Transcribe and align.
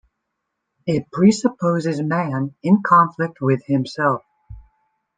It 0.87 1.11
presupposes 1.11 2.01
man 2.01 2.55
in 2.63 2.81
conflict 2.83 3.37
with 3.39 3.61
himself. 3.67 4.23